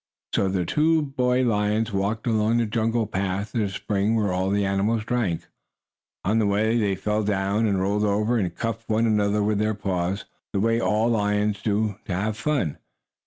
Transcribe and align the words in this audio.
So 0.33 0.47
the 0.49 0.65
two 0.65 1.03
boy 1.03 1.43
lions 1.43 1.93
walked 1.93 2.25
along 2.25 2.57
the 2.57 2.65
jungle 2.65 3.05
path 3.05 3.51
to 3.51 3.59
the 3.59 3.69
spring 3.69 4.15
where 4.15 4.33
all 4.33 4.49
the 4.49 4.65
animals 4.65 5.05
drank. 5.05 5.47
On 6.25 6.39
the 6.39 6.47
way 6.47 6.75
they 6.79 6.95
fell 6.95 7.21
down 7.23 7.67
and 7.67 7.79
rolled 7.79 8.03
over 8.03 8.35
and 8.39 8.55
cuffed 8.55 8.89
one 8.89 9.05
another 9.05 9.43
with 9.43 9.59
their 9.59 9.75
paws 9.75 10.25
the 10.53 10.59
way 10.59 10.79
all 10.81 11.07
lions 11.09 11.61
do 11.61 11.99
to 12.05 12.13
have 12.15 12.35
fun. 12.35 12.79